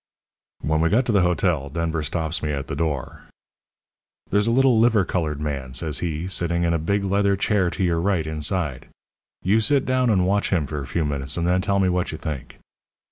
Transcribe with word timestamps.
"When 0.61 0.81
we 0.81 0.89
got 0.89 1.05
to 1.05 1.11
the 1.11 1.21
hotel, 1.21 1.69
Denver 1.69 2.01
stops 2.01 2.41
me 2.41 2.51
at 2.51 2.65
the 2.65 2.75
door. 2.75 3.25
"'There's 4.31 4.47
a 4.47 4.51
little 4.51 4.79
liver 4.79 5.05
coloured 5.05 5.39
man,' 5.39 5.75
says 5.75 5.99
he, 5.99 6.27
'sitting 6.27 6.63
in 6.63 6.73
a 6.73 6.79
big 6.79 7.03
leather 7.03 7.35
chair 7.35 7.69
to 7.69 7.83
your 7.83 8.01
right, 8.01 8.25
inside. 8.25 8.87
You 9.43 9.59
sit 9.59 9.85
down 9.85 10.09
and 10.09 10.25
watch 10.25 10.49
him 10.49 10.65
for 10.65 10.81
a 10.81 10.87
few 10.87 11.05
minutes, 11.05 11.37
and 11.37 11.45
then 11.45 11.61
tell 11.61 11.77
me 11.77 11.87
what 11.87 12.11
you 12.11 12.17
think.' 12.17 12.57